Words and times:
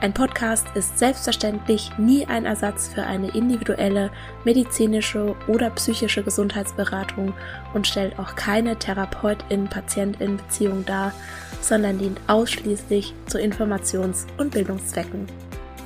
ein 0.00 0.14
Podcast 0.14 0.66
ist 0.74 0.98
selbstverständlich 0.98 1.90
nie 1.98 2.24
ein 2.24 2.46
Ersatz 2.46 2.88
für 2.88 3.02
eine 3.02 3.34
individuelle 3.34 4.10
medizinische 4.44 5.36
oder 5.46 5.68
psychische 5.70 6.22
Gesundheitsberatung 6.22 7.34
und 7.74 7.86
stellt 7.86 8.18
auch 8.18 8.34
keine 8.34 8.78
Therapeutin-Patientin-Beziehung 8.78 10.86
dar, 10.86 11.12
sondern 11.60 11.98
dient 11.98 12.18
ausschließlich 12.28 13.12
zu 13.26 13.38
Informations- 13.38 14.24
und 14.38 14.52
Bildungszwecken. 14.52 15.26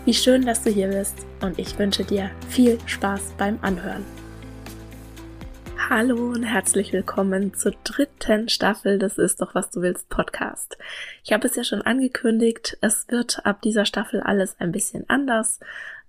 Wie 0.05 0.15
schön, 0.15 0.47
dass 0.47 0.62
du 0.62 0.70
hier 0.70 0.89
bist 0.89 1.27
und 1.41 1.59
ich 1.59 1.77
wünsche 1.77 2.05
dir 2.05 2.31
viel 2.48 2.79
Spaß 2.87 3.33
beim 3.37 3.59
Anhören. 3.62 4.05
Hallo 5.91 6.29
und 6.31 6.45
herzlich 6.45 6.95
willkommen 6.95 7.53
zur 7.53 7.73
dritten 7.85 8.49
Staffel 8.49 8.99
des 8.99 9.19
Ist 9.19 9.43
doch 9.43 9.55
was 9.55 9.71
du 9.71 9.83
willst 9.83 10.09
Podcast. 10.09 10.79
Ich 11.23 11.35
habe 11.35 11.47
es 11.47 11.57
ja 11.57 11.63
schon 11.63 11.83
angekündigt, 11.83 12.79
es 12.81 13.07
wird 13.09 13.45
ab 13.45 13.61
dieser 13.61 13.85
Staffel 13.85 14.23
alles 14.23 14.59
ein 14.59 14.73
bisschen 14.73 15.05
anders. 15.11 15.61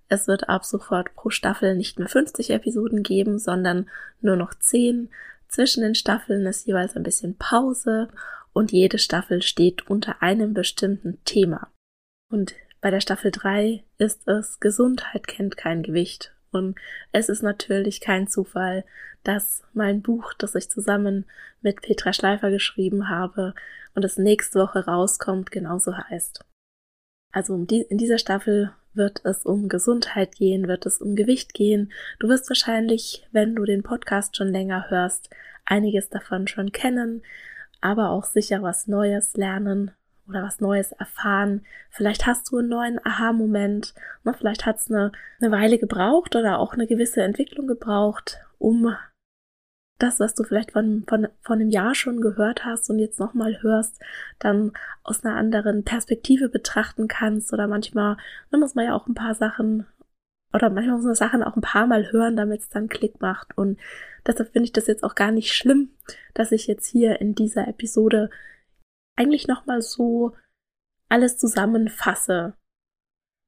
Es 0.08 0.28
wird 0.28 0.48
ab 0.48 0.64
sofort 0.64 1.14
pro 1.16 1.30
Staffel 1.30 1.76
nicht 1.76 2.00
mehr 2.00 2.08
50 2.08 2.52
Episoden 2.52 3.04
geben, 3.04 3.38
sondern 3.38 3.90
nur 4.22 4.38
noch 4.38 4.54
10. 4.54 5.09
Zwischen 5.50 5.84
den 5.84 5.95
Staffeln 5.95 6.45
ist 6.45 6.66
jeweils 6.66 6.95
ein 6.95 7.04
bisschen 7.04 7.36
Pause 7.36 8.08
und 8.54 8.72
jede 8.72 8.98
Staffel 8.98 9.42
steht 9.42 9.89
unter 9.89 10.22
einem 10.22 10.54
bestimmten 10.54 11.22
Thema. 11.26 11.67
Und 12.32 12.56
bei 12.80 12.92
der 12.92 13.02
Staffel 13.02 13.30
3 13.30 13.84
ist 13.98 14.26
es 14.26 14.62
Gesundheit 14.62 15.28
kennt 15.28 15.58
kein 15.58 15.84
Gewicht 15.84 16.32
und 16.52 16.78
es 17.12 17.28
ist 17.28 17.44
natürlich 17.44 18.00
kein 18.00 18.28
Zufall, 18.28 18.86
dass 19.28 19.64
mein 19.73 20.02
Buch, 20.02 20.34
das 20.34 20.56
ich 20.56 20.70
zusammen 20.70 21.26
mit 21.62 21.81
Petra 21.81 22.14
Schleifer 22.14 22.52
geschrieben 22.52 23.09
habe 23.09 23.54
und 23.94 24.04
das 24.04 24.17
nächste 24.17 24.59
Woche 24.59 24.86
rauskommt, 24.86 25.52
genauso 25.52 25.98
heißt. 25.98 26.44
Also 27.32 27.55
in 27.55 27.98
dieser 27.98 28.17
Staffel 28.17 28.72
wird 28.94 29.22
es 29.26 29.45
um 29.45 29.67
Gesundheit 29.67 30.36
gehen, 30.36 30.67
wird 30.67 30.86
es 30.86 31.02
um 31.02 31.16
Gewicht 31.16 31.54
gehen. 31.54 31.92
Du 32.20 32.30
wirst 32.30 32.49
wahrscheinlich, 32.49 33.27
wenn 33.32 33.55
du 33.55 33.66
den 33.66 33.83
Podcast 33.83 34.38
schon 34.38 34.48
länger 34.48 34.89
hörst, 34.89 35.30
einiges 35.66 36.10
davon 36.10 36.48
schon 36.48 36.72
kennen, 36.72 37.23
aber 37.82 38.11
auch 38.11 38.23
sicher 38.23 38.61
was 38.61 38.88
Neues 38.88 39.36
lernen 39.36 39.92
oder 40.28 40.44
was 40.44 40.60
Neues 40.60 40.92
erfahren. 40.94 41.66
Vielleicht 41.89 42.26
hast 42.26 42.52
du 42.52 42.60
einen 42.60 42.70
neuen 42.70 43.05
Aha-Moment. 43.05 43.94
Vielleicht 44.38 44.66
hat 44.66 44.78
es 44.78 44.89
eine, 44.89 45.11
eine 45.42 45.52
Weile 45.52 45.78
gebraucht 45.78 46.36
oder 46.36 46.60
auch 46.60 46.73
eine 46.73 46.88
gewisse 46.88 47.22
Entwicklung 47.22 47.67
gebraucht, 47.67 48.39
um 48.58 48.95
das, 49.98 50.20
was 50.20 50.36
du 50.36 50.44
vielleicht 50.44 50.72
von, 50.72 51.06
von, 51.08 51.28
von 51.42 51.60
einem 51.60 51.70
Jahr 51.70 51.95
schon 51.95 52.20
gehört 52.20 52.66
hast 52.66 52.89
und 52.89 53.00
jetzt 53.00 53.20
nochmal 53.20 53.61
hörst, 53.61 54.02
dann 54.39 54.73
aus 55.04 55.23
einer 55.23 55.36
anderen 55.36 55.83
Perspektive 55.83 56.50
betrachten 56.50 57.08
kannst. 57.08 57.54
Oder 57.54 57.67
manchmal 57.67 58.17
ne, 58.52 58.58
muss 58.58 58.76
man 58.76 58.86
ja 58.86 58.95
auch 58.95 59.08
ein 59.08 59.14
paar 59.14 59.36
Sachen 59.36 59.86
oder 60.54 60.70
manchmal 60.70 60.95
muss 60.95 61.05
man 61.05 61.16
Sachen 61.16 61.44
auch 61.44 61.55
ein 61.55 61.61
paar 61.61 61.86
Mal 61.86 62.11
hören, 62.11 62.38
damit 62.38 62.61
es 62.61 62.70
dann 62.70 62.88
Klick 62.88 63.22
macht. 63.22 63.58
Und 63.58 63.78
deshalb 64.26 64.52
finde 64.52 64.66
ich 64.66 64.73
das 64.73 64.88
jetzt 64.88 65.04
auch 65.04 65.16
gar 65.16 65.32
nicht 65.32 65.54
schlimm, 65.54 65.92
dass 66.34 66.54
ich 66.54 66.67
jetzt 66.67 66.88
hier 66.88 67.20
in 67.20 67.36
dieser 67.36 67.67
Episode 67.67 68.30
eigentlich 69.17 69.48
nochmal 69.48 69.82
so 69.82 70.34
alles 71.10 71.38
zusammenfasse, 71.38 72.54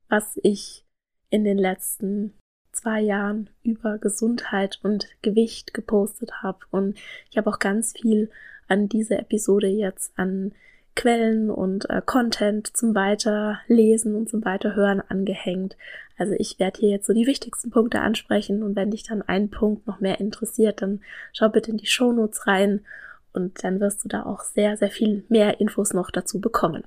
was 0.10 0.38
ich 0.44 0.86
in 1.30 1.44
den 1.44 1.58
letzten 1.58 2.37
zwei 2.78 3.02
Jahren 3.02 3.50
über 3.64 3.98
Gesundheit 3.98 4.80
und 4.84 5.08
Gewicht 5.22 5.74
gepostet 5.74 6.42
habe. 6.42 6.60
Und 6.72 6.98
ich 7.30 7.38
habe 7.38 7.50
auch 7.50 7.60
ganz 7.60 7.94
viel 7.94 8.30
an 8.68 8.88
diese 8.88 9.18
Episode 9.18 9.68
jetzt 9.68 10.14
an 10.18 10.54
Quellen 10.96 11.52
und 11.52 11.90
äh, 11.90 12.02
Content 12.04 12.76
zum 12.76 12.96
Weiterlesen 12.96 14.16
und 14.16 14.30
zum 14.30 14.44
Weiterhören 14.44 15.02
angehängt. 15.02 15.78
Also 16.18 16.34
ich 16.38 16.60
werde 16.60 16.80
hier 16.80 16.90
jetzt 16.90 17.06
so 17.06 17.14
die 17.14 17.28
wichtigsten 17.28 17.70
Punkte 17.70 18.02
ansprechen 18.02 18.64
und 18.64 18.76
wenn 18.76 18.92
dich 18.92 19.04
dann 19.04 19.22
ein 19.22 19.50
Punkt 19.50 19.86
noch 19.86 20.00
mehr 20.00 20.20
interessiert, 20.20 20.82
dann 20.82 21.02
schau 21.34 21.50
bitte 21.50 21.70
in 21.70 21.78
die 21.78 21.86
Shownotes 21.86 22.48
rein 22.48 22.82
und 23.32 23.64
dann 23.64 23.80
wirst 23.80 24.04
du 24.04 24.10
da 24.10 24.24
auch 24.24 24.42
sehr, 24.42 24.78
sehr 24.78 24.90
viel 24.90 25.24
mehr 25.30 25.60
Infos 25.60 25.94
noch 25.94 26.10
dazu 26.10 26.42
bekommen. 26.42 26.84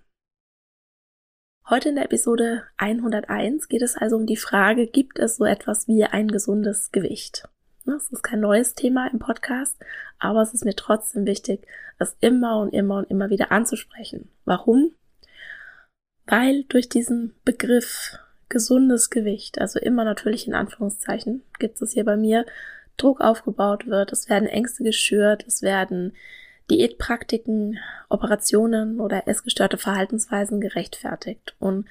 Heute 1.70 1.90
in 1.90 1.94
der 1.94 2.06
Episode 2.06 2.64
101 2.78 3.68
geht 3.68 3.82
es 3.82 3.96
also 3.96 4.16
um 4.16 4.26
die 4.26 4.36
Frage, 4.36 4.88
gibt 4.88 5.20
es 5.20 5.36
so 5.36 5.44
etwas 5.44 5.86
wie 5.86 6.02
ein 6.02 6.26
gesundes 6.26 6.90
Gewicht? 6.90 7.44
Das 7.86 8.10
ist 8.10 8.24
kein 8.24 8.40
neues 8.40 8.74
Thema 8.74 9.06
im 9.12 9.20
Podcast, 9.20 9.76
aber 10.18 10.42
es 10.42 10.52
ist 10.52 10.64
mir 10.64 10.74
trotzdem 10.74 11.26
wichtig, 11.26 11.64
es 12.00 12.16
immer 12.18 12.58
und 12.58 12.74
immer 12.74 12.96
und 12.96 13.08
immer 13.08 13.30
wieder 13.30 13.52
anzusprechen. 13.52 14.28
Warum? 14.44 14.90
Weil 16.26 16.64
durch 16.64 16.88
diesen 16.88 17.36
Begriff 17.44 18.18
gesundes 18.48 19.08
Gewicht, 19.08 19.60
also 19.60 19.78
immer 19.78 20.02
natürlich 20.02 20.48
in 20.48 20.54
Anführungszeichen, 20.54 21.44
gibt 21.60 21.80
es 21.80 21.92
hier 21.92 22.04
bei 22.04 22.16
mir, 22.16 22.46
Druck 22.96 23.20
aufgebaut 23.20 23.86
wird, 23.86 24.10
es 24.10 24.28
werden 24.28 24.48
Ängste 24.48 24.82
geschürt, 24.82 25.44
es 25.46 25.62
werden 25.62 26.14
Diätpraktiken, 26.70 27.78
Operationen 28.08 29.00
oder 29.00 29.26
essgestörte 29.26 29.76
Verhaltensweisen 29.76 30.60
gerechtfertigt. 30.60 31.54
Und 31.58 31.86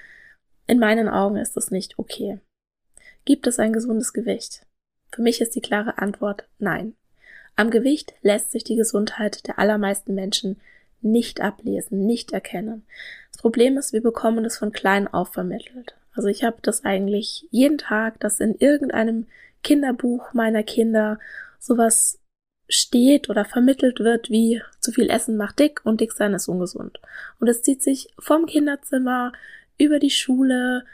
in 0.67 0.79
meinen 0.79 1.09
Augen 1.09 1.37
ist 1.37 1.57
das 1.57 1.71
nicht 1.71 1.99
okay. 1.99 2.39
Gibt 3.25 3.45
es 3.47 3.59
ein 3.59 3.73
gesundes 3.73 4.13
Gewicht? 4.13 4.65
Für 5.11 5.21
mich 5.21 5.41
ist 5.41 5.55
die 5.55 5.61
klare 5.61 5.97
Antwort 5.97 6.47
nein. 6.59 6.95
Am 7.55 7.71
Gewicht 7.71 8.13
lässt 8.21 8.51
sich 8.51 8.63
die 8.63 8.75
Gesundheit 8.75 9.45
der 9.47 9.59
allermeisten 9.59 10.15
Menschen 10.15 10.61
nicht 11.01 11.41
ablesen, 11.41 12.05
nicht 12.05 12.31
erkennen. 12.31 12.85
Das 13.31 13.41
Problem 13.41 13.77
ist, 13.77 13.93
wir 13.93 14.01
bekommen 14.01 14.45
es 14.45 14.57
von 14.57 14.71
klein 14.71 15.07
auf 15.07 15.33
vermittelt. 15.33 15.95
Also 16.13 16.27
ich 16.27 16.43
habe 16.43 16.57
das 16.61 16.85
eigentlich 16.85 17.47
jeden 17.51 17.77
Tag, 17.77 18.19
dass 18.19 18.39
in 18.39 18.55
irgendeinem 18.55 19.27
Kinderbuch 19.63 20.33
meiner 20.33 20.63
Kinder 20.63 21.19
sowas 21.57 22.18
steht 22.69 23.29
oder 23.29 23.45
vermittelt 23.45 23.99
wird, 23.99 24.29
wie 24.29 24.61
zu 24.79 24.91
viel 24.91 25.09
Essen 25.09 25.35
macht 25.35 25.59
dick 25.59 25.81
und 25.83 25.99
dick 26.01 26.13
sein 26.13 26.33
ist 26.33 26.47
ungesund. 26.47 26.99
Und 27.39 27.47
es 27.47 27.63
zieht 27.63 27.81
sich 27.81 28.13
vom 28.19 28.45
Kinderzimmer 28.45 29.33
über 29.77 29.99
die 29.99 30.11
Schule, 30.11 30.85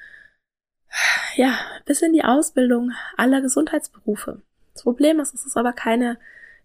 ja, 1.36 1.60
bis 1.86 2.02
in 2.02 2.14
die 2.14 2.24
Ausbildung 2.24 2.94
aller 3.18 3.42
Gesundheitsberufe. 3.42 4.42
Das 4.74 4.84
Problem 4.84 5.20
ist, 5.20 5.34
es 5.34 5.46
ist 5.46 5.58
aber 5.58 5.74
keine 5.74 6.18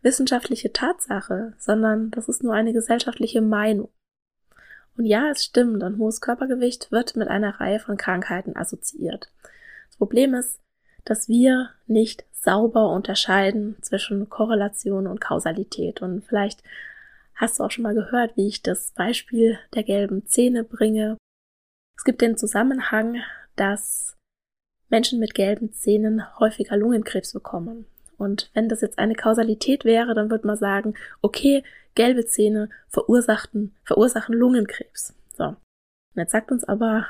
wissenschaftliche 0.02 0.73
Tatsache, 0.73 1.55
sondern 1.58 2.11
das 2.12 2.29
ist 2.29 2.43
nur 2.43 2.55
eine 2.55 2.73
gesellschaftliche 2.73 3.43
Meinung. 3.43 3.90
Und 4.96 5.06
ja, 5.06 5.31
es 5.31 5.44
stimmt, 5.44 5.82
ein 5.82 5.99
hohes 5.99 6.20
Körpergewicht 6.20 6.93
wird 6.93 7.17
mit 7.17 7.29
einer 7.29 7.61
Reihe 7.61 7.81
von 7.81 7.96
Krankheiten 7.96 8.56
assoziiert. 8.56 9.31
Das 9.88 9.96
Problem 9.96 10.34
ist, 10.34 10.61
dass 11.05 11.29
wir 11.29 11.70
nicht 11.87 12.25
sauber 12.42 12.90
unterscheiden 12.90 13.76
zwischen 13.82 14.28
Korrelation 14.28 15.06
und 15.06 15.20
Kausalität. 15.20 16.02
Und 16.02 16.25
vielleicht 16.25 16.62
hast 17.34 17.58
du 17.58 17.64
auch 17.64 17.70
schon 17.70 17.82
mal 17.82 17.94
gehört, 17.94 18.37
wie 18.37 18.48
ich 18.48 18.62
das 18.62 18.92
Beispiel 18.92 19.58
der 19.75 19.82
gelben 19.82 20.26
Zähne 20.26 20.64
bringe. 20.64 21.16
Es 21.96 22.04
gibt 22.04 22.22
den 22.22 22.37
Zusammenhang, 22.37 23.16
dass 23.56 24.16
Menschen 24.88 25.20
mit 25.20 25.34
gelben 25.34 25.72
Zähnen 25.72 26.22
häufiger 26.38 26.76
Lungenkrebs 26.76 27.32
bekommen. 27.32 27.87
Und 28.16 28.50
wenn 28.54 28.69
das 28.69 28.81
jetzt 28.81 28.98
eine 28.98 29.14
Kausalität 29.14 29.84
wäre, 29.84 30.14
dann 30.14 30.31
würde 30.31 30.46
man 30.46 30.56
sagen, 30.56 30.94
okay, 31.22 31.62
gelbe 31.94 32.26
Zähne 32.26 32.69
verursachten, 32.88 33.75
verursachen 33.84 34.34
Lungenkrebs. 34.34 35.14
So. 35.36 35.44
Und 35.44 35.56
jetzt 36.16 36.32
sagt 36.32 36.50
uns 36.50 36.64
aber, 36.64 37.06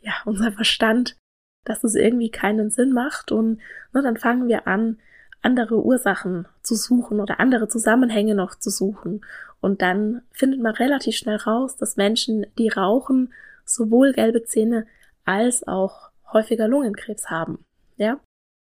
ja, 0.00 0.12
unser 0.24 0.52
Verstand, 0.52 1.16
dass 1.64 1.84
es 1.84 1.94
irgendwie 1.94 2.30
keinen 2.30 2.70
Sinn 2.70 2.92
macht 2.92 3.32
und 3.32 3.58
ne, 3.92 4.02
dann 4.02 4.16
fangen 4.16 4.48
wir 4.48 4.66
an, 4.66 4.98
andere 5.44 5.84
Ursachen 5.84 6.48
zu 6.62 6.74
suchen 6.74 7.20
oder 7.20 7.38
andere 7.38 7.68
Zusammenhänge 7.68 8.34
noch 8.34 8.54
zu 8.54 8.70
suchen. 8.70 9.24
Und 9.60 9.82
dann 9.82 10.22
findet 10.32 10.60
man 10.60 10.74
relativ 10.74 11.16
schnell 11.16 11.36
raus, 11.36 11.76
dass 11.76 11.96
Menschen, 11.96 12.46
die 12.58 12.68
rauchen, 12.68 13.32
sowohl 13.64 14.12
gelbe 14.12 14.44
Zähne 14.44 14.86
als 15.24 15.66
auch 15.66 16.10
häufiger 16.32 16.68
Lungenkrebs 16.68 17.30
haben. 17.30 17.64
Ja? 17.96 18.18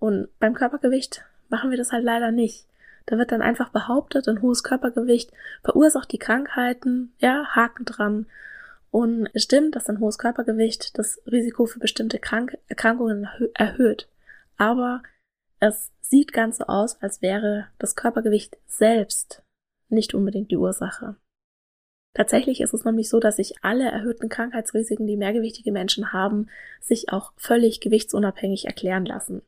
Und 0.00 0.28
beim 0.38 0.54
Körpergewicht 0.54 1.24
machen 1.48 1.70
wir 1.70 1.78
das 1.78 1.92
halt 1.92 2.04
leider 2.04 2.30
nicht. 2.30 2.66
Da 3.06 3.18
wird 3.18 3.32
dann 3.32 3.42
einfach 3.42 3.68
behauptet, 3.68 4.28
ein 4.28 4.42
hohes 4.42 4.62
Körpergewicht 4.62 5.30
verursacht 5.62 6.10
die 6.12 6.18
Krankheiten, 6.18 7.12
ja, 7.18 7.44
Haken 7.54 7.84
dran. 7.84 8.26
Und 8.94 9.28
es 9.32 9.42
stimmt, 9.42 9.74
dass 9.74 9.88
ein 9.88 9.98
hohes 9.98 10.18
Körpergewicht 10.18 10.96
das 10.96 11.20
Risiko 11.26 11.66
für 11.66 11.80
bestimmte 11.80 12.20
Krank 12.20 12.56
Erkrankungen 12.68 13.26
erhöht. 13.54 14.08
Aber 14.56 15.02
es 15.58 15.90
sieht 16.00 16.32
ganz 16.32 16.58
so 16.58 16.66
aus, 16.66 17.02
als 17.02 17.20
wäre 17.20 17.66
das 17.80 17.96
Körpergewicht 17.96 18.56
selbst 18.68 19.42
nicht 19.88 20.14
unbedingt 20.14 20.52
die 20.52 20.56
Ursache. 20.56 21.16
Tatsächlich 22.14 22.60
ist 22.60 22.72
es 22.72 22.84
nämlich 22.84 23.08
so, 23.08 23.18
dass 23.18 23.34
sich 23.34 23.64
alle 23.64 23.90
erhöhten 23.90 24.28
Krankheitsrisiken, 24.28 25.08
die 25.08 25.16
mehrgewichtige 25.16 25.72
Menschen 25.72 26.12
haben, 26.12 26.46
sich 26.80 27.10
auch 27.12 27.32
völlig 27.36 27.80
gewichtsunabhängig 27.80 28.66
erklären 28.66 29.06
lassen. 29.06 29.42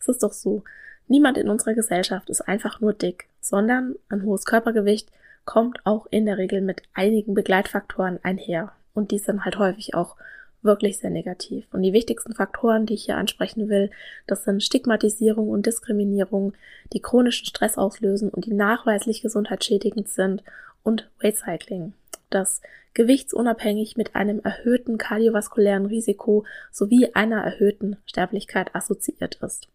Es 0.00 0.08
ist 0.08 0.24
doch 0.24 0.32
so, 0.32 0.64
niemand 1.06 1.38
in 1.38 1.48
unserer 1.48 1.74
Gesellschaft 1.74 2.28
ist 2.28 2.40
einfach 2.40 2.80
nur 2.80 2.92
dick, 2.92 3.28
sondern 3.40 3.94
ein 4.08 4.24
hohes 4.24 4.44
Körpergewicht 4.44 5.12
kommt 5.44 5.78
auch 5.84 6.06
in 6.10 6.26
der 6.26 6.38
Regel 6.38 6.60
mit 6.60 6.82
einigen 6.94 7.34
Begleitfaktoren 7.34 8.18
einher. 8.22 8.72
Und 8.94 9.10
die 9.10 9.18
sind 9.18 9.44
halt 9.44 9.58
häufig 9.58 9.94
auch 9.94 10.16
wirklich 10.62 10.98
sehr 10.98 11.10
negativ. 11.10 11.66
Und 11.72 11.82
die 11.82 11.92
wichtigsten 11.92 12.34
Faktoren, 12.34 12.86
die 12.86 12.94
ich 12.94 13.04
hier 13.04 13.18
ansprechen 13.18 13.68
will, 13.68 13.90
das 14.26 14.44
sind 14.44 14.62
Stigmatisierung 14.62 15.48
und 15.48 15.66
Diskriminierung, 15.66 16.54
die 16.92 17.00
chronischen 17.00 17.46
Stress 17.46 17.76
auslösen 17.76 18.30
und 18.30 18.46
die 18.46 18.54
nachweislich 18.54 19.20
gesundheitsschädigend 19.20 20.08
sind 20.08 20.42
und 20.82 21.10
Weight 21.20 21.36
Cycling, 21.36 21.92
das 22.30 22.62
gewichtsunabhängig 22.94 23.96
mit 23.96 24.14
einem 24.14 24.40
erhöhten 24.40 24.98
kardiovaskulären 24.98 25.86
Risiko 25.86 26.44
sowie 26.70 27.10
einer 27.12 27.42
erhöhten 27.42 27.96
Sterblichkeit 28.06 28.74
assoziiert 28.74 29.36
ist. 29.42 29.68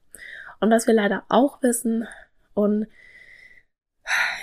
Und 0.59 0.71
was 0.71 0.87
wir 0.87 0.93
leider 0.93 1.23
auch 1.29 1.61
wissen 1.61 2.07
und 2.53 2.87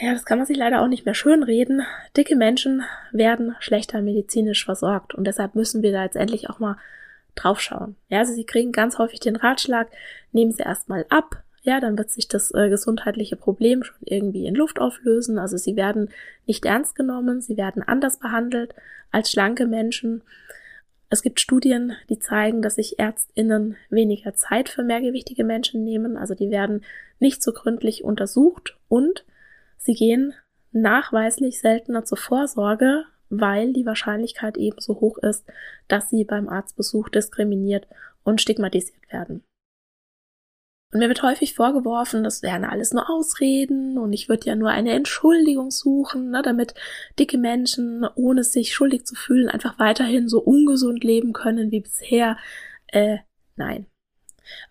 ja, 0.01 0.13
das 0.13 0.25
kann 0.25 0.39
man 0.39 0.47
sich 0.47 0.57
leider 0.57 0.83
auch 0.83 0.89
nicht 0.89 1.05
mehr 1.05 1.15
schönreden. 1.15 1.83
Dicke 2.17 2.37
Menschen 2.37 2.83
werden 3.13 3.57
schlechter 3.61 4.03
medizinisch 4.03 4.65
versorgt 4.65 5.15
und 5.15 5.25
deshalb 5.27 5.55
müssen 5.55 5.83
wir 5.83 5.93
da 5.93 6.05
jetzt 6.05 6.17
endlich 6.17 6.51
auch 6.51 6.59
mal 6.59 6.77
draufschauen. 7.35 7.97
Ja, 8.09 8.21
also 8.21 8.33
sie 8.33 8.45
kriegen 8.45 8.73
ganz 8.73 8.99
häufig 8.99 9.21
den 9.21 9.37
Ratschlag, 9.37 9.89
nehmen 10.33 10.53
sie 10.53 10.63
erstmal 10.63 11.05
ab, 11.09 11.43
ja, 11.67 11.81
dann 11.81 11.99
wird 11.99 12.11
sich 12.11 12.29
das 12.29 12.55
äh, 12.55 12.69
gesundheitliche 12.69 13.35
Problem 13.35 13.83
schon 13.83 13.97
irgendwie 14.03 14.47
in 14.47 14.55
Luft 14.55 14.81
auflösen. 14.81 15.37
Also 15.37 15.57
sie 15.57 15.75
werden 15.75 16.11
nicht 16.47 16.65
ernst 16.65 16.95
genommen, 16.95 17.41
sie 17.41 17.57
werden 17.57 17.83
anders 17.83 18.21
behandelt 18.21 18.73
als 19.11 19.33
schlanke 19.33 19.67
Menschen. 19.67 20.23
Es 21.11 21.23
gibt 21.23 21.41
Studien, 21.41 21.97
die 22.09 22.21
zeigen, 22.21 22.63
dass 22.63 22.77
sich 22.77 23.01
Ärztinnen 23.01 23.77
weniger 23.91 24.35
Zeit 24.35 24.69
für 24.69 24.85
mehrgewichtige 24.85 25.43
Menschen 25.43 25.83
nehmen. 25.83 26.17
Also 26.17 26.37
die 26.37 26.51
werden 26.51 26.85
nicht 27.19 27.43
so 27.43 27.53
gründlich 27.53 28.05
untersucht 28.05 28.77
und 28.89 29.25
Sie 29.78 29.94
gehen 29.94 30.34
nachweislich 30.73 31.61
seltener 31.61 32.05
zur 32.05 32.19
Vorsorge, 32.19 33.05
weil 33.28 33.73
die 33.73 33.87
Wahrscheinlichkeit 33.87 34.56
eben 34.56 34.81
so 34.81 35.00
hoch 35.00 35.19
ist, 35.19 35.44
dass 35.88 36.11
sie 36.11 36.25
beim 36.25 36.49
Arztbesuch 36.49 37.08
diskriminiert 37.08 37.88
und 38.23 38.40
stigmatisiert 38.40 39.12
werden. 39.12 39.43
Und 40.93 41.00
mir 41.00 41.08
wird 41.08 41.23
häufig 41.23 41.55
vorgeworfen, 41.55 42.23
das 42.23 42.43
wären 42.43 42.64
alles 42.64 42.93
nur 42.93 43.11
Ausreden 43.11 43.99
und 43.99 44.12
ich 44.12 44.28
würde 44.28 44.46
ja 44.46 44.55
nur 44.55 44.70
eine 44.70 44.93
Entschuldigung 44.93 45.70
suchen, 45.70 46.31
ne, 46.31 46.43
damit 46.43 46.75
dicke 47.19 47.38
Menschen, 47.38 48.06
ohne 48.14 48.44
sich 48.44 48.72
schuldig 48.72 49.05
zu 49.05 49.17
fühlen, 49.17 49.49
einfach 49.49 49.79
weiterhin 49.79 50.29
so 50.29 50.40
ungesund 50.40 51.02
leben 51.02 51.32
können 51.32 51.72
wie 51.72 51.81
bisher. 51.81 52.38
Äh, 52.87 53.19
nein. 53.56 53.87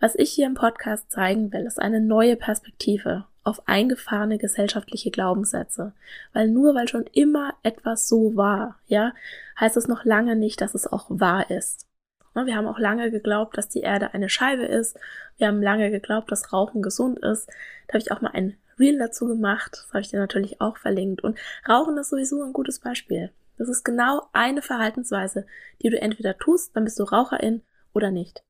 Was 0.00 0.14
ich 0.14 0.32
hier 0.32 0.46
im 0.46 0.54
Podcast 0.54 1.10
zeigen 1.10 1.52
will, 1.52 1.66
ist 1.66 1.78
eine 1.78 2.00
neue 2.00 2.36
Perspektive 2.36 3.26
auf 3.46 3.66
eingefahrene 3.68 4.38
gesellschaftliche 4.38 5.10
Glaubenssätze. 5.10 5.92
Weil 6.32 6.48
nur 6.48 6.74
weil 6.74 6.88
schon 6.88 7.06
immer 7.12 7.54
etwas 7.62 8.08
so 8.08 8.36
war, 8.36 8.78
ja, 8.86 9.12
heißt 9.60 9.76
es 9.76 9.88
noch 9.88 10.04
lange 10.04 10.36
nicht, 10.36 10.60
dass 10.60 10.74
es 10.74 10.86
auch 10.86 11.06
wahr 11.08 11.50
ist. 11.50 11.86
Wir 12.34 12.56
haben 12.56 12.66
auch 12.66 12.78
lange 12.78 13.10
geglaubt, 13.10 13.56
dass 13.56 13.70
die 13.70 13.80
Erde 13.80 14.12
eine 14.12 14.28
Scheibe 14.28 14.66
ist. 14.66 14.98
Wir 15.38 15.46
haben 15.46 15.62
lange 15.62 15.90
geglaubt, 15.90 16.30
dass 16.30 16.52
Rauchen 16.52 16.82
gesund 16.82 17.18
ist. 17.20 17.48
Da 17.86 17.94
habe 17.94 17.98
ich 17.98 18.12
auch 18.12 18.20
mal 18.20 18.32
ein 18.34 18.58
Reel 18.78 18.98
dazu 18.98 19.26
gemacht. 19.26 19.70
Das 19.72 19.88
habe 19.88 20.00
ich 20.00 20.10
dir 20.10 20.18
natürlich 20.18 20.60
auch 20.60 20.76
verlinkt. 20.76 21.24
Und 21.24 21.38
Rauchen 21.66 21.96
ist 21.96 22.10
sowieso 22.10 22.42
ein 22.42 22.52
gutes 22.52 22.80
Beispiel. 22.80 23.32
Das 23.56 23.70
ist 23.70 23.84
genau 23.84 24.28
eine 24.34 24.60
Verhaltensweise, 24.60 25.46
die 25.82 25.88
du 25.88 25.98
entweder 25.98 26.36
tust, 26.36 26.76
dann 26.76 26.84
bist 26.84 26.98
du 26.98 27.04
Raucherin 27.04 27.62
oder 27.94 28.10
nicht. 28.10 28.45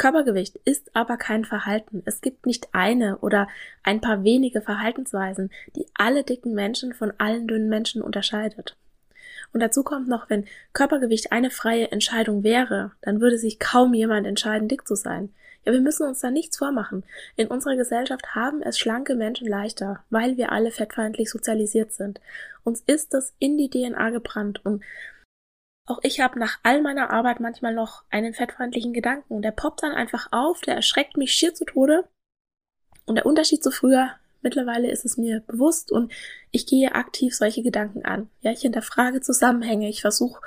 Körpergewicht 0.00 0.56
ist 0.64 0.96
aber 0.96 1.18
kein 1.18 1.44
Verhalten. 1.44 2.02
Es 2.06 2.22
gibt 2.22 2.46
nicht 2.46 2.68
eine 2.72 3.18
oder 3.18 3.48
ein 3.82 4.00
paar 4.00 4.24
wenige 4.24 4.62
Verhaltensweisen, 4.62 5.50
die 5.76 5.84
alle 5.92 6.24
dicken 6.24 6.54
Menschen 6.54 6.94
von 6.94 7.12
allen 7.18 7.46
dünnen 7.46 7.68
Menschen 7.68 8.00
unterscheidet. 8.00 8.78
Und 9.52 9.60
dazu 9.60 9.82
kommt 9.84 10.08
noch, 10.08 10.30
wenn 10.30 10.46
Körpergewicht 10.72 11.32
eine 11.32 11.50
freie 11.50 11.92
Entscheidung 11.92 12.42
wäre, 12.44 12.92
dann 13.02 13.20
würde 13.20 13.36
sich 13.36 13.58
kaum 13.58 13.92
jemand 13.92 14.26
entscheiden, 14.26 14.68
dick 14.68 14.88
zu 14.88 14.94
sein. 14.94 15.34
Ja, 15.66 15.72
wir 15.74 15.82
müssen 15.82 16.08
uns 16.08 16.20
da 16.20 16.30
nichts 16.30 16.56
vormachen. 16.56 17.04
In 17.36 17.48
unserer 17.48 17.76
Gesellschaft 17.76 18.34
haben 18.34 18.62
es 18.62 18.78
schlanke 18.78 19.14
Menschen 19.14 19.48
leichter, 19.48 20.02
weil 20.08 20.38
wir 20.38 20.50
alle 20.50 20.70
fettfeindlich 20.70 21.28
sozialisiert 21.28 21.92
sind. 21.92 22.22
Uns 22.64 22.82
ist 22.86 23.12
das 23.12 23.34
in 23.38 23.58
die 23.58 23.68
DNA 23.68 24.08
gebrannt 24.08 24.64
und 24.64 24.82
auch 25.90 25.98
ich 26.02 26.20
habe 26.20 26.38
nach 26.38 26.58
all 26.62 26.82
meiner 26.82 27.10
Arbeit 27.10 27.40
manchmal 27.40 27.74
noch 27.74 28.04
einen 28.10 28.32
fettfreundlichen 28.32 28.92
Gedanken. 28.92 29.42
Der 29.42 29.50
poppt 29.50 29.82
dann 29.82 29.92
einfach 29.92 30.28
auf, 30.30 30.60
der 30.60 30.76
erschreckt 30.76 31.16
mich 31.16 31.32
schier 31.32 31.54
zu 31.54 31.64
Tode. 31.64 32.08
Und 33.06 33.16
der 33.16 33.26
Unterschied 33.26 33.62
zu 33.62 33.70
früher, 33.70 34.10
mittlerweile 34.40 34.90
ist 34.90 35.04
es 35.04 35.16
mir 35.16 35.40
bewusst 35.40 35.90
und 35.90 36.12
ich 36.50 36.66
gehe 36.66 36.94
aktiv 36.94 37.34
solche 37.34 37.62
Gedanken 37.62 38.04
an. 38.04 38.30
Ja, 38.40 38.52
ich 38.52 38.60
hinterfrage 38.60 39.20
Zusammenhänge, 39.20 39.88
ich 39.88 40.00
versuche 40.00 40.40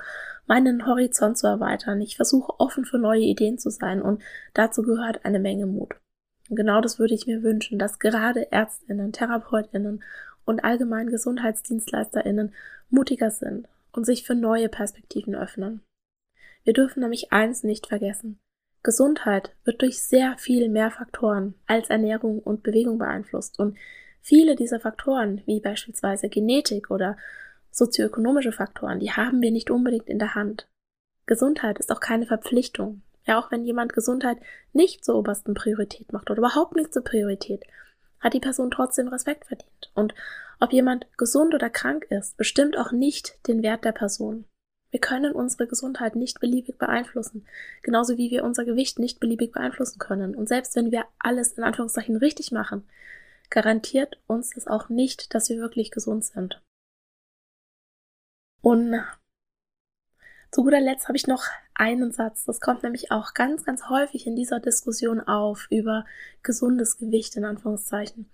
meinen 0.45 0.85
Horizont 0.85 1.37
zu 1.37 1.47
erweitern, 1.47 2.01
ich 2.01 2.15
versuche 2.15 2.59
offen 2.59 2.85
für 2.85 2.97
neue 2.97 3.21
Ideen 3.21 3.57
zu 3.57 3.69
sein 3.69 4.01
und 4.01 4.21
dazu 4.53 4.81
gehört 4.81 5.25
eine 5.25 5.39
Menge 5.39 5.65
Mut. 5.65 5.95
Und 6.49 6.55
genau 6.55 6.81
das 6.81 6.99
würde 6.99 7.13
ich 7.13 7.27
mir 7.27 7.43
wünschen, 7.43 7.79
dass 7.79 7.99
gerade 7.99 8.51
Ärztinnen, 8.51 9.13
Therapeutinnen 9.13 10.03
und 10.45 10.63
allgemein 10.63 11.07
Gesundheitsdienstleisterinnen 11.07 12.53
mutiger 12.89 13.31
sind 13.31 13.67
und 13.93 14.05
sich 14.05 14.23
für 14.23 14.35
neue 14.35 14.69
Perspektiven 14.69 15.35
öffnen. 15.35 15.81
Wir 16.63 16.73
dürfen 16.73 17.01
nämlich 17.01 17.31
eins 17.31 17.63
nicht 17.63 17.87
vergessen. 17.87 18.39
Gesundheit 18.83 19.55
wird 19.63 19.81
durch 19.81 20.01
sehr 20.01 20.37
viel 20.37 20.67
mehr 20.67 20.91
Faktoren 20.91 21.55
als 21.67 21.89
Ernährung 21.89 22.39
und 22.39 22.63
Bewegung 22.63 22.97
beeinflusst 22.97 23.57
und 23.59 23.77
viele 24.21 24.55
dieser 24.55 24.79
Faktoren, 24.79 25.41
wie 25.45 25.61
beispielsweise 25.61 26.27
Genetik 26.27 26.91
oder 26.91 27.17
sozioökonomische 27.71 28.51
Faktoren, 28.51 28.99
die 28.99 29.11
haben 29.11 29.41
wir 29.41 29.51
nicht 29.51 29.71
unbedingt 29.71 30.09
in 30.09 30.19
der 30.19 30.35
Hand. 30.35 30.67
Gesundheit 31.25 31.79
ist 31.79 31.91
auch 31.91 32.01
keine 32.01 32.25
Verpflichtung. 32.25 33.01
Ja, 33.25 33.39
auch 33.39 33.51
wenn 33.51 33.63
jemand 33.63 33.93
Gesundheit 33.93 34.37
nicht 34.73 35.05
zur 35.05 35.15
obersten 35.15 35.53
Priorität 35.53 36.11
macht 36.11 36.29
oder 36.29 36.39
überhaupt 36.39 36.75
nicht 36.75 36.93
zur 36.93 37.05
Priorität, 37.05 37.63
hat 38.23 38.33
die 38.33 38.39
Person 38.39 38.71
trotzdem 38.71 39.09
Respekt 39.09 39.45
verdient. 39.45 39.91
Und 39.93 40.15
ob 40.59 40.71
jemand 40.71 41.05
gesund 41.17 41.53
oder 41.53 41.69
krank 41.69 42.05
ist, 42.09 42.37
bestimmt 42.37 42.77
auch 42.77 42.91
nicht 42.91 43.37
den 43.47 43.61
Wert 43.61 43.83
der 43.83 43.91
Person. 43.91 44.45
Wir 44.91 45.01
können 45.01 45.33
unsere 45.33 45.67
Gesundheit 45.67 46.15
nicht 46.15 46.39
beliebig 46.39 46.77
beeinflussen, 46.77 47.47
genauso 47.81 48.17
wie 48.17 48.31
wir 48.31 48.43
unser 48.43 48.63
Gewicht 48.63 48.99
nicht 48.99 49.19
beliebig 49.19 49.51
beeinflussen 49.51 49.99
können. 49.99 50.35
Und 50.35 50.47
selbst 50.47 50.75
wenn 50.75 50.91
wir 50.91 51.05
alles 51.19 51.53
in 51.53 51.63
Anführungszeichen 51.63 52.15
richtig 52.15 52.51
machen, 52.51 52.87
garantiert 53.49 54.21
uns 54.27 54.51
das 54.51 54.67
auch 54.67 54.89
nicht, 54.89 55.33
dass 55.33 55.49
wir 55.49 55.57
wirklich 55.57 55.91
gesund 55.91 56.23
sind. 56.23 56.61
Und 58.61 59.03
zu 60.53 60.63
guter 60.63 60.79
Letzt 60.79 61.07
habe 61.07 61.17
ich 61.17 61.25
noch 61.25 61.45
einen 61.73 62.11
Satz. 62.11 62.45
Das 62.45 62.61
kommt 62.61 62.83
nämlich 62.83 63.11
auch 63.11 63.33
ganz, 63.33 63.65
ganz 63.65 63.89
häufig 63.89 64.27
in 64.27 64.35
dieser 64.35 64.59
Diskussion 64.59 65.19
auf 65.19 65.65
über 65.71 66.05
gesundes 66.43 66.99
Gewicht 66.99 67.35
in 67.35 67.43
Anführungszeichen. 67.43 68.29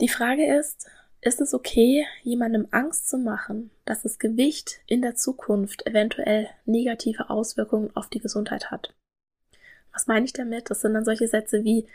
Die 0.00 0.08
Frage 0.08 0.58
ist, 0.58 0.88
ist 1.20 1.42
es 1.42 1.52
okay, 1.52 2.06
jemandem 2.22 2.66
Angst 2.70 3.10
zu 3.10 3.18
machen, 3.18 3.70
dass 3.84 4.02
das 4.02 4.18
Gewicht 4.18 4.80
in 4.86 5.02
der 5.02 5.14
Zukunft 5.14 5.86
eventuell 5.86 6.48
negative 6.64 7.28
Auswirkungen 7.28 7.94
auf 7.94 8.08
die 8.08 8.20
Gesundheit 8.20 8.70
hat? 8.70 8.94
Was 9.92 10.06
meine 10.06 10.24
ich 10.24 10.32
damit? 10.32 10.70
Das 10.70 10.80
sind 10.80 10.94
dann 10.94 11.04
solche 11.04 11.28
Sätze 11.28 11.62
wie, 11.62 11.86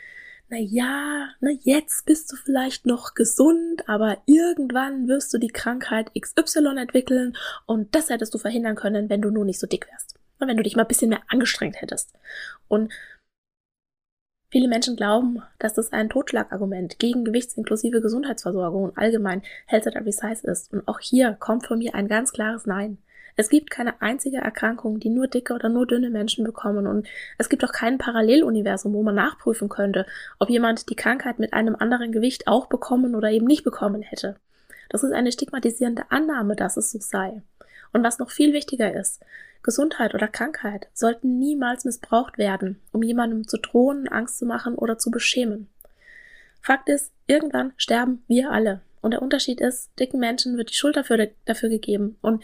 na 0.50 0.58
ja, 0.58 1.28
na 1.40 1.50
jetzt 1.60 2.06
bist 2.06 2.32
du 2.32 2.36
vielleicht 2.36 2.86
noch 2.86 3.14
gesund, 3.14 3.88
aber 3.88 4.22
irgendwann 4.26 5.08
wirst 5.08 5.32
du 5.34 5.38
die 5.38 5.48
Krankheit 5.48 6.10
XY 6.18 6.76
entwickeln 6.78 7.36
und 7.66 7.94
das 7.94 8.08
hättest 8.08 8.34
du 8.34 8.38
verhindern 8.38 8.76
können, 8.76 9.10
wenn 9.10 9.22
du 9.22 9.30
nur 9.30 9.44
nicht 9.44 9.60
so 9.60 9.66
dick 9.66 9.88
wärst. 9.90 10.14
Wenn 10.38 10.56
du 10.56 10.62
dich 10.62 10.76
mal 10.76 10.82
ein 10.82 10.88
bisschen 10.88 11.10
mehr 11.10 11.22
angestrengt 11.28 11.80
hättest. 11.80 12.12
Und 12.68 12.92
Viele 14.50 14.68
Menschen 14.68 14.96
glauben, 14.96 15.42
dass 15.58 15.74
das 15.74 15.92
ein 15.92 16.08
Totschlagargument 16.08 16.98
gegen 16.98 17.22
gewichtsinklusive 17.26 18.00
Gesundheitsversorgung 18.00 18.84
und 18.84 18.96
allgemein 18.96 19.42
Health 19.66 19.86
at 19.86 19.94
Every 19.94 20.12
Size 20.12 20.50
ist. 20.50 20.72
Und 20.72 20.88
auch 20.88 21.00
hier 21.00 21.34
kommt 21.34 21.66
von 21.66 21.78
mir 21.78 21.94
ein 21.94 22.08
ganz 22.08 22.32
klares 22.32 22.64
Nein. 22.64 22.96
Es 23.38 23.48
gibt 23.48 23.70
keine 23.70 24.02
einzige 24.02 24.38
Erkrankung, 24.38 24.98
die 24.98 25.10
nur 25.10 25.28
dicke 25.28 25.54
oder 25.54 25.68
nur 25.68 25.86
dünne 25.86 26.10
Menschen 26.10 26.44
bekommen 26.44 26.88
und 26.88 27.06
es 27.38 27.48
gibt 27.48 27.64
auch 27.64 27.70
kein 27.70 27.96
Paralleluniversum, 27.96 28.92
wo 28.92 29.04
man 29.04 29.14
nachprüfen 29.14 29.68
könnte, 29.68 30.06
ob 30.40 30.50
jemand 30.50 30.90
die 30.90 30.96
Krankheit 30.96 31.38
mit 31.38 31.52
einem 31.52 31.76
anderen 31.76 32.10
Gewicht 32.10 32.48
auch 32.48 32.66
bekommen 32.66 33.14
oder 33.14 33.30
eben 33.30 33.46
nicht 33.46 33.62
bekommen 33.62 34.02
hätte. 34.02 34.34
Das 34.88 35.04
ist 35.04 35.12
eine 35.12 35.30
stigmatisierende 35.30 36.10
Annahme, 36.10 36.56
dass 36.56 36.76
es 36.76 36.90
so 36.90 36.98
sei. 36.98 37.40
Und 37.92 38.02
was 38.02 38.18
noch 38.18 38.30
viel 38.30 38.52
wichtiger 38.52 38.92
ist, 38.92 39.20
Gesundheit 39.62 40.14
oder 40.14 40.26
Krankheit 40.26 40.88
sollten 40.92 41.38
niemals 41.38 41.84
missbraucht 41.84 42.38
werden, 42.38 42.80
um 42.90 43.04
jemandem 43.04 43.46
zu 43.46 43.58
drohen, 43.58 44.08
Angst 44.08 44.38
zu 44.38 44.46
machen 44.46 44.74
oder 44.74 44.98
zu 44.98 45.12
beschämen. 45.12 45.68
Fakt 46.60 46.88
ist, 46.88 47.12
irgendwann 47.28 47.72
sterben 47.76 48.24
wir 48.26 48.50
alle. 48.50 48.80
Und 49.00 49.12
der 49.12 49.22
Unterschied 49.22 49.60
ist, 49.60 49.90
dicken 50.00 50.18
Menschen 50.18 50.56
wird 50.56 50.70
die 50.70 50.74
Schuld 50.74 50.96
dafür, 50.96 51.28
dafür 51.44 51.68
gegeben 51.68 52.16
und 52.20 52.42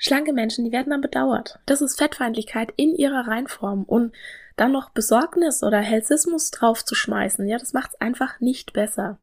schlanke 0.00 0.32
Menschen, 0.32 0.64
die 0.64 0.72
werden 0.72 0.90
dann 0.90 1.02
bedauert. 1.02 1.60
Das 1.66 1.82
ist 1.82 1.98
Fettfeindlichkeit 1.98 2.72
in 2.76 2.96
ihrer 2.96 3.28
Reinform 3.28 3.84
und 3.84 4.12
dann 4.56 4.72
noch 4.72 4.90
Besorgnis 4.90 5.62
oder 5.62 5.78
Helsismus 5.78 6.50
draufzuschmeißen, 6.50 7.46
ja, 7.46 7.58
das 7.58 7.72
macht's 7.72 8.00
einfach 8.00 8.40
nicht 8.40 8.72
besser. 8.72 9.20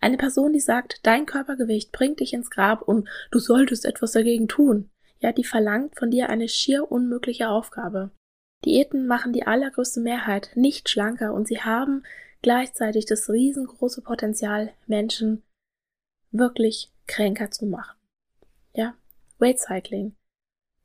Eine 0.00 0.16
Person, 0.16 0.52
die 0.52 0.60
sagt, 0.60 0.98
dein 1.04 1.26
Körpergewicht 1.26 1.92
bringt 1.92 2.20
dich 2.20 2.34
ins 2.34 2.50
Grab 2.50 2.82
und 2.82 3.08
du 3.30 3.38
solltest 3.38 3.84
etwas 3.84 4.12
dagegen 4.12 4.48
tun, 4.48 4.90
ja, 5.20 5.32
die 5.32 5.44
verlangt 5.44 5.96
von 5.96 6.10
dir 6.10 6.28
eine 6.28 6.48
schier 6.48 6.90
unmögliche 6.90 7.48
Aufgabe. 7.48 8.10
Diäten 8.64 9.06
machen 9.06 9.32
die 9.32 9.46
allergrößte 9.46 10.00
Mehrheit 10.00 10.50
nicht 10.54 10.88
schlanker 10.88 11.32
und 11.32 11.46
sie 11.46 11.60
haben 11.60 12.02
gleichzeitig 12.42 13.06
das 13.06 13.30
riesengroße 13.30 14.02
Potenzial, 14.02 14.72
Menschen 14.86 15.42
wirklich 16.32 16.90
kränker 17.06 17.50
zu 17.52 17.66
machen. 17.66 18.01
Weight 19.42 19.58
Cycling. 19.58 20.14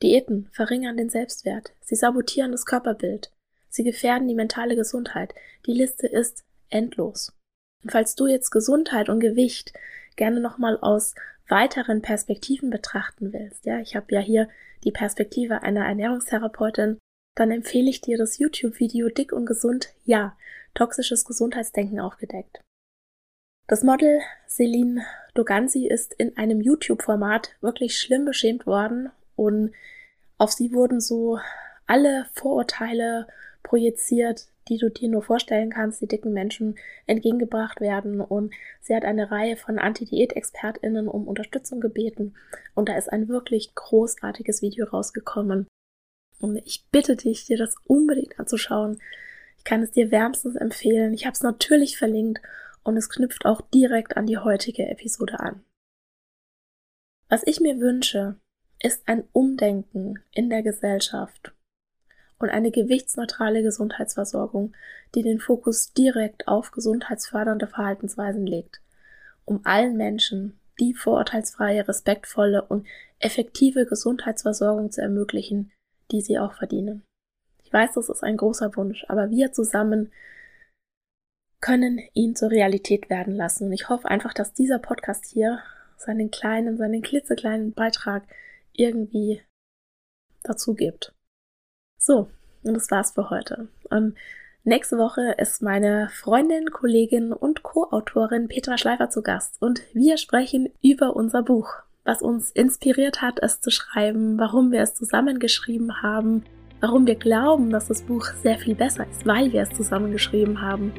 Diäten 0.01 0.49
verringern 0.51 0.97
den 0.97 1.09
Selbstwert, 1.09 1.73
sie 1.81 1.95
sabotieren 1.95 2.51
das 2.51 2.65
Körperbild, 2.65 3.31
sie 3.69 3.83
gefährden 3.83 4.27
die 4.27 4.35
mentale 4.35 4.75
Gesundheit. 4.75 5.33
Die 5.65 5.73
Liste 5.73 6.07
ist 6.07 6.43
endlos. 6.69 7.33
Und 7.83 7.91
falls 7.91 8.15
du 8.15 8.27
jetzt 8.27 8.49
Gesundheit 8.49 9.09
und 9.09 9.19
Gewicht 9.19 9.73
gerne 10.15 10.39
nochmal 10.39 10.77
aus 10.81 11.13
weiteren 11.47 12.01
Perspektiven 12.01 12.69
betrachten 12.69 13.31
willst, 13.31 13.65
ja, 13.65 13.79
ich 13.79 13.95
habe 13.95 14.07
ja 14.09 14.19
hier 14.19 14.49
die 14.83 14.91
Perspektive 14.91 15.61
einer 15.61 15.85
Ernährungstherapeutin, 15.85 16.97
dann 17.35 17.51
empfehle 17.51 17.89
ich 17.89 18.01
dir 18.01 18.17
das 18.17 18.39
YouTube-Video 18.39 19.09
Dick 19.09 19.31
und 19.31 19.45
Gesund, 19.45 19.93
ja, 20.03 20.35
toxisches 20.73 21.25
Gesundheitsdenken 21.25 21.99
aufgedeckt. 21.99 22.61
Das 23.67 23.83
Model 23.83 24.19
Celine 24.47 25.05
Doganzi 25.37 25.87
ist 25.87 26.13
in 26.13 26.35
einem 26.37 26.61
YouTube-Format 26.61 27.51
wirklich 27.61 27.99
schlimm 27.99 28.25
beschämt 28.25 28.65
worden 28.65 29.09
und 29.35 29.71
auf 30.37 30.51
sie 30.51 30.73
wurden 30.73 30.99
so 30.99 31.39
alle 31.85 32.25
Vorurteile 32.33 33.27
projiziert, 33.63 34.47
die 34.67 34.77
du 34.77 34.89
dir 34.89 35.09
nur 35.09 35.23
vorstellen 35.23 35.69
kannst, 35.69 36.01
die 36.01 36.07
dicken 36.07 36.33
Menschen 36.33 36.75
entgegengebracht 37.05 37.81
werden. 37.81 38.21
Und 38.21 38.53
sie 38.81 38.95
hat 38.95 39.03
eine 39.03 39.31
Reihe 39.31 39.57
von 39.57 39.79
Anti-Diät-ExpertInnen 39.79 41.07
um 41.07 41.27
Unterstützung 41.27 41.79
gebeten. 41.79 42.35
Und 42.75 42.89
da 42.89 42.97
ist 42.97 43.11
ein 43.11 43.29
wirklich 43.29 43.73
großartiges 43.75 44.61
Video 44.61 44.85
rausgekommen. 44.85 45.67
Und 46.39 46.57
ich 46.65 46.85
bitte 46.91 47.15
dich, 47.15 47.45
dir 47.45 47.57
das 47.57 47.75
unbedingt 47.85 48.39
anzuschauen. 48.39 48.99
Ich 49.57 49.63
kann 49.63 49.81
es 49.81 49.91
dir 49.91 50.11
wärmstens 50.11 50.55
empfehlen. 50.55 51.13
Ich 51.13 51.25
habe 51.25 51.33
es 51.33 51.41
natürlich 51.41 51.97
verlinkt 51.97 52.41
und 52.87 52.95
es 52.95 53.09
knüpft 53.09 53.45
auch 53.45 53.61
direkt 53.61 54.15
an 54.15 54.25
die 54.25 54.37
heutige 54.37 54.87
Episode 54.87 55.39
an. 55.41 55.63
Was 57.27 57.45
ich 57.45 57.59
mir 57.59 57.79
wünsche, 57.79 58.37
ist 58.81 59.07
ein 59.07 59.25
Umdenken 59.33 60.23
in 60.31 60.49
der 60.49 60.63
Gesellschaft 60.63 61.53
und 62.39 62.49
eine 62.49 62.71
gewichtsneutrale 62.71 63.61
Gesundheitsversorgung, 63.61 64.73
die 65.15 65.23
den 65.23 65.39
Fokus 65.39 65.91
direkt 65.91 66.47
auf 66.47 66.71
gesundheitsfördernde 66.71 67.67
Verhaltensweisen 67.67 68.47
legt, 68.47 68.81
um 69.43 69.61
allen 69.65 69.97
Menschen 69.97 70.57
die 70.79 70.93
vorurteilsfreie, 70.93 71.87
respektvolle 71.87 72.61
und 72.61 72.87
effektive 73.19 73.85
Gesundheitsversorgung 73.85 74.91
zu 74.91 75.01
ermöglichen, 75.01 75.71
die 76.11 76.21
sie 76.21 76.39
auch 76.39 76.53
verdienen. 76.53 77.03
Ich 77.63 77.73
weiß, 77.73 77.95
das 77.95 78.07
ist 78.07 78.23
ein 78.23 78.37
großer 78.37 78.77
Wunsch, 78.77 79.03
aber 79.09 79.29
wir 79.29 79.51
zusammen 79.51 80.11
können 81.59 81.99
ihn 82.13 82.35
zur 82.35 82.51
Realität 82.51 83.09
werden 83.09 83.35
lassen. 83.35 83.65
Und 83.65 83.73
ich 83.73 83.89
hoffe 83.89 84.07
einfach, 84.07 84.33
dass 84.33 84.53
dieser 84.53 84.79
Podcast 84.79 85.25
hier 85.25 85.59
seinen 85.97 86.29
kleinen, 86.31 86.77
seinen 86.77 87.01
klitzekleinen 87.01 87.73
Beitrag 87.73 88.23
irgendwie 88.73 89.41
dazu 90.43 90.75
gibt. 90.75 91.13
So, 91.99 92.29
und 92.63 92.73
das 92.73 92.91
war's 92.91 93.11
für 93.11 93.29
heute. 93.29 93.67
Und 93.89 94.15
nächste 94.63 94.97
Woche 94.97 95.33
ist 95.37 95.61
meine 95.61 96.09
Freundin, 96.09 96.69
Kollegin 96.71 97.33
und 97.33 97.63
Co-Autorin 97.63 98.47
Petra 98.47 98.77
Schleifer 98.77 99.09
zu 99.09 99.21
Gast 99.21 99.61
und 99.61 99.81
wir 99.93 100.17
sprechen 100.17 100.69
über 100.83 101.15
unser 101.15 101.41
Buch, 101.41 101.67
was 102.03 102.21
uns 102.21 102.51
inspiriert 102.51 103.21
hat, 103.21 103.39
es 103.41 103.59
zu 103.59 103.71
schreiben, 103.71 104.37
warum 104.37 104.71
wir 104.71 104.81
es 104.81 104.93
zusammengeschrieben 104.93 106.01
haben, 106.01 106.45
warum 106.79 107.07
wir 107.07 107.15
glauben, 107.15 107.71
dass 107.71 107.87
das 107.87 108.03
Buch 108.03 108.25
sehr 108.43 108.57
viel 108.57 108.75
besser 108.75 109.07
ist, 109.09 109.25
weil 109.25 109.51
wir 109.51 109.63
es 109.63 109.75
zusammengeschrieben 109.75 110.61
haben, 110.61 110.93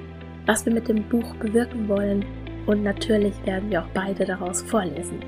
was 0.49 0.65
wir 0.65 0.73
mit 0.73 0.89
dem 0.89 1.03
Buch 1.05 1.35
bewirken 1.37 1.89
wollen 1.89 2.25
und 2.65 2.83
natürlich 2.83 3.35
werden 3.45 3.71
wir 3.71 3.83
auch 3.83 3.89
beide 3.93 4.25
daraus 4.25 4.63
vorlesen. 4.63 5.21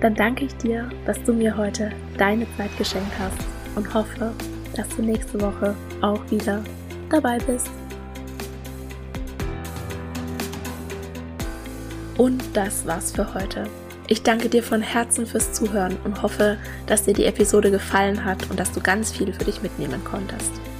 Dann 0.00 0.14
danke 0.14 0.46
ich 0.46 0.56
dir, 0.56 0.88
dass 1.04 1.22
du 1.24 1.34
mir 1.34 1.54
heute 1.54 1.92
deine 2.16 2.46
Zeit 2.56 2.76
geschenkt 2.78 3.12
hast 3.18 3.36
und 3.76 3.92
hoffe, 3.92 4.32
dass 4.74 4.88
du 4.96 5.02
nächste 5.02 5.38
Woche 5.42 5.76
auch 6.00 6.22
wieder 6.30 6.64
dabei 7.10 7.36
bist. 7.46 7.70
Und 12.16 12.42
das 12.54 12.86
war's 12.86 13.12
für 13.12 13.34
heute. 13.34 13.64
Ich 14.08 14.22
danke 14.22 14.48
dir 14.48 14.62
von 14.62 14.80
Herzen 14.80 15.26
fürs 15.26 15.52
Zuhören 15.52 15.98
und 16.04 16.22
hoffe, 16.22 16.56
dass 16.86 17.04
dir 17.04 17.14
die 17.14 17.26
Episode 17.26 17.70
gefallen 17.70 18.24
hat 18.24 18.48
und 18.48 18.58
dass 18.58 18.72
du 18.72 18.80
ganz 18.80 19.12
viel 19.12 19.34
für 19.34 19.44
dich 19.44 19.62
mitnehmen 19.62 20.02
konntest. 20.02 20.71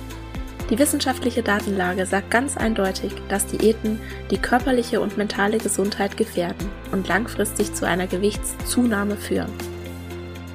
Die 0.70 0.78
wissenschaftliche 0.78 1.42
Datenlage 1.42 2.06
sagt 2.06 2.30
ganz 2.30 2.56
eindeutig, 2.56 3.12
dass 3.28 3.46
Diäten 3.46 4.00
die 4.30 4.38
körperliche 4.38 5.00
und 5.00 5.18
mentale 5.18 5.58
Gesundheit 5.58 6.16
gefährden 6.16 6.70
und 6.92 7.08
langfristig 7.08 7.74
zu 7.74 7.86
einer 7.86 8.06
Gewichtszunahme 8.06 9.16
führen. 9.16 9.52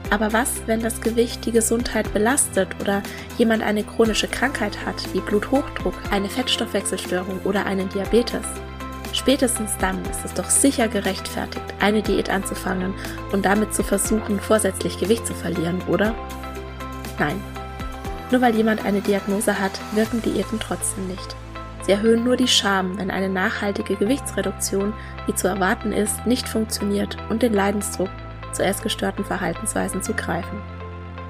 Aber 0.10 0.32
was, 0.32 0.62
wenn 0.68 0.82
das 0.82 1.02
Gewicht 1.02 1.46
die 1.46 1.52
Gesundheit 1.52 2.14
belastet 2.14 2.70
oder 2.80 3.04
jemand 3.38 3.62
eine 3.62 3.84
chronische 3.84 4.28
Krankheit 4.28 4.86
hat, 4.86 5.14
wie 5.14 5.20
Bluthochdruck, 5.20 5.96
eine 6.12 6.30
Fettstoffwechselstörung 6.30 7.40
oder 7.44 7.66
einen 7.66 7.90
Diabetes? 7.90 8.46
Spätestens 9.14 9.72
dann 9.80 10.02
ist 10.06 10.24
es 10.24 10.34
doch 10.34 10.50
sicher 10.50 10.88
gerechtfertigt, 10.88 11.64
eine 11.80 12.02
Diät 12.02 12.30
anzufangen 12.30 12.94
und 13.32 13.46
damit 13.46 13.74
zu 13.74 13.84
versuchen, 13.84 14.40
vorsätzlich 14.40 14.98
Gewicht 14.98 15.28
zu 15.28 15.34
verlieren, 15.34 15.82
oder? 15.88 16.16
Nein. 17.20 17.42
Nur 18.32 18.42
weil 18.42 18.56
jemand 18.56 18.86
eine 18.86 19.02
Diagnose 19.02 19.60
hat, 19.60 19.80
wirken 19.94 20.22
Diäten 20.22 20.60
trotzdem 20.60 21.08
nicht. 21.08 21.36
Sie 21.84 21.94
erhöhen 21.94 22.26
nur 22.26 22.36
die 22.36 22.50
Scham, 22.50 22.98
wenn 22.98 23.10
eine 23.10 23.30
nachhaltige 23.30 23.96
Gewichtsreduktion, 23.96 24.94
wie 25.26 25.36
zu 25.36 25.48
erwarten 25.48 25.94
ist, 25.94 26.26
nicht 26.26 26.50
funktioniert 26.50 27.16
und 27.30 27.42
den 27.42 27.54
Leidensdruck 27.54 28.10
zu 28.52 28.64
essgestörten 28.64 29.24
Verhaltensweisen 29.24 30.02
zu 30.02 30.14
greifen. 30.14 30.62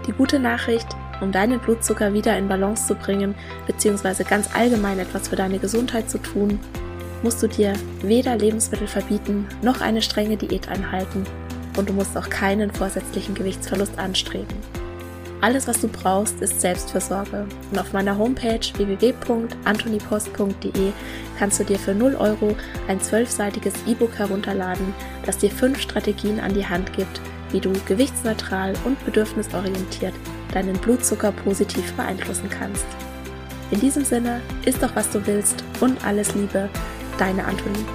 Die 0.07 0.13
gute 0.13 0.39
Nachricht, 0.39 0.87
um 1.21 1.31
deinen 1.31 1.59
Blutzucker 1.59 2.13
wieder 2.13 2.37
in 2.37 2.47
Balance 2.47 2.87
zu 2.87 2.95
bringen, 2.95 3.35
beziehungsweise 3.67 4.23
ganz 4.23 4.49
allgemein 4.55 4.97
etwas 4.97 5.27
für 5.27 5.35
deine 5.35 5.59
Gesundheit 5.59 6.09
zu 6.09 6.17
tun, 6.17 6.59
musst 7.21 7.41
du 7.43 7.47
dir 7.47 7.73
weder 8.01 8.35
Lebensmittel 8.35 8.87
verbieten 8.87 9.47
noch 9.61 9.81
eine 9.81 10.01
strenge 10.01 10.37
Diät 10.37 10.69
einhalten 10.69 11.23
und 11.77 11.89
du 11.89 11.93
musst 11.93 12.17
auch 12.17 12.29
keinen 12.29 12.71
vorsätzlichen 12.71 13.35
Gewichtsverlust 13.35 13.97
anstreben. 13.99 14.55
Alles, 15.39 15.67
was 15.67 15.81
du 15.81 15.87
brauchst, 15.87 16.41
ist 16.41 16.61
Selbstversorge. 16.61 17.45
Und 17.71 17.77
auf 17.77 17.93
meiner 17.93 18.17
Homepage 18.17 18.59
www.antonipost.de 18.75 20.91
kannst 21.37 21.59
du 21.59 21.63
dir 21.63 21.77
für 21.77 21.93
0 21.93 22.15
Euro 22.15 22.55
ein 22.87 22.99
zwölfseitiges 22.99 23.75
E-Book 23.85 24.17
herunterladen, 24.17 24.95
das 25.25 25.37
dir 25.37 25.51
fünf 25.51 25.79
Strategien 25.79 26.39
an 26.39 26.55
die 26.55 26.65
Hand 26.65 26.91
gibt, 26.93 27.21
wie 27.51 27.59
du 27.59 27.71
gewichtsneutral 27.85 28.73
und 28.83 29.05
bedürfnisorientiert 29.05 30.15
deinen 30.53 30.79
Blutzucker 30.79 31.31
positiv 31.31 31.93
beeinflussen 31.93 32.49
kannst. 32.49 32.87
In 33.69 33.79
diesem 33.79 34.05
Sinne, 34.05 34.41
isst 34.65 34.81
doch 34.81 34.95
was 34.95 35.11
du 35.11 35.23
willst 35.27 35.63
und 35.81 36.03
alles 36.03 36.33
Liebe, 36.33 36.67
deine 37.19 37.45
Antonie. 37.45 37.85